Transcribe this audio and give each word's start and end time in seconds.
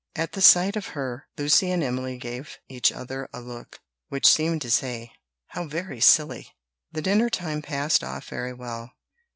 At 0.15 0.31
the 0.31 0.41
sight 0.41 0.75
of 0.75 0.87
her, 0.97 1.27
Lucy 1.37 1.69
and 1.69 1.83
Emily 1.83 2.17
gave 2.17 2.57
each 2.67 2.91
other 2.91 3.29
a 3.31 3.39
look, 3.39 3.81
which 4.09 4.25
seemed 4.25 4.63
to 4.63 4.71
say, 4.71 5.11
"How 5.49 5.67
very 5.67 5.99
silly!" 6.01 6.55
The 6.91 7.03
dinner 7.03 7.29
time 7.29 7.61
passed 7.61 8.03
off 8.03 8.27
very 8.27 8.51
well. 8.53 8.93